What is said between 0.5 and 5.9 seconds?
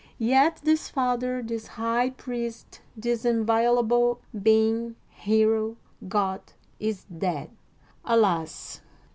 this father, this high priest, this inviolable being, hero,